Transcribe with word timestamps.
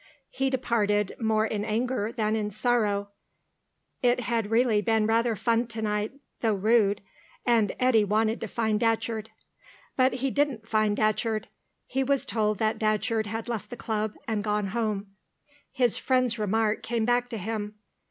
He 0.31 0.49
departed, 0.49 1.15
more 1.19 1.45
in 1.45 1.63
anger 1.63 2.11
than 2.11 2.35
in 2.35 2.49
sorrow 2.49 3.09
(it 4.01 4.21
had 4.21 4.49
really 4.49 4.81
been 4.81 5.05
rather 5.05 5.35
fun 5.35 5.67
to 5.67 5.81
night, 5.83 6.11
though 6.39 6.55
rude) 6.55 7.01
and 7.45 7.75
Eddy 7.79 8.03
went 8.03 8.41
to 8.41 8.47
find 8.47 8.79
Datcherd. 8.79 9.27
But 9.95 10.13
he 10.13 10.31
didn't 10.31 10.67
find 10.67 10.97
Datcherd. 10.97 11.49
He 11.85 12.03
was 12.03 12.25
told 12.25 12.57
that 12.57 12.79
Datcherd 12.79 13.27
had 13.27 13.47
left 13.47 13.69
the 13.69 13.77
Club 13.77 14.15
and 14.27 14.43
gone 14.43 14.69
home. 14.69 15.05
His 15.71 15.99
friend's 15.99 16.39
remark 16.39 16.81
came 16.81 17.05
back 17.05 17.29
to 17.29 17.37
him. 17.37 17.75